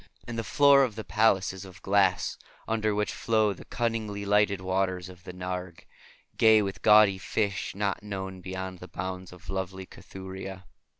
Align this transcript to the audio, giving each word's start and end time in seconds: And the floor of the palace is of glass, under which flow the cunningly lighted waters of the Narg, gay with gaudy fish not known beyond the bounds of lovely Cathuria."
And 0.27 0.35
the 0.35 0.43
floor 0.43 0.83
of 0.83 0.95
the 0.95 1.03
palace 1.03 1.53
is 1.53 1.63
of 1.63 1.83
glass, 1.83 2.35
under 2.67 2.95
which 2.95 3.13
flow 3.13 3.53
the 3.53 3.65
cunningly 3.65 4.25
lighted 4.25 4.59
waters 4.59 5.09
of 5.09 5.25
the 5.25 5.31
Narg, 5.31 5.81
gay 6.37 6.63
with 6.63 6.81
gaudy 6.81 7.19
fish 7.19 7.75
not 7.75 8.01
known 8.01 8.41
beyond 8.41 8.79
the 8.79 8.87
bounds 8.87 9.31
of 9.31 9.47
lovely 9.47 9.85
Cathuria." 9.85 10.65